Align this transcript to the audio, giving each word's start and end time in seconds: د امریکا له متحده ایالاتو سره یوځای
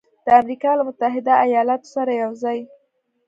د 0.25 0.27
امریکا 0.41 0.71
له 0.77 0.83
متحده 0.87 1.33
ایالاتو 1.45 1.87
سره 1.95 2.11
یوځای 2.21 2.59